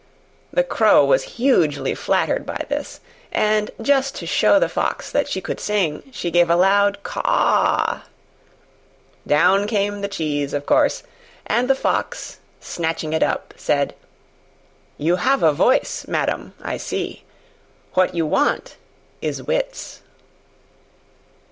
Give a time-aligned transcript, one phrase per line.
[0.51, 3.01] The Crow was hugely flattered by this,
[3.31, 8.01] and just to show the Fox that she could sing she gave a loud caw.
[9.27, 11.03] Down came the cheese, of course,
[11.45, 13.93] and the Fox, snatching it up, said,
[14.97, 17.23] "You have a voice, madam, I see:
[17.93, 18.77] what you want
[19.21, 20.01] is wits."